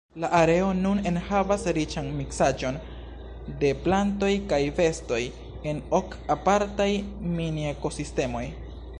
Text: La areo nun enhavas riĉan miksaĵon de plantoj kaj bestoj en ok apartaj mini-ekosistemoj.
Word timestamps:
La 0.21 0.29
areo 0.35 0.67
nun 0.75 1.01
enhavas 1.09 1.65
riĉan 1.77 2.07
miksaĵon 2.21 2.79
de 3.63 3.69
plantoj 3.83 4.29
kaj 4.53 4.59
bestoj 4.79 5.19
en 5.73 5.81
ok 5.99 6.17
apartaj 6.37 6.89
mini-ekosistemoj. 7.35 8.43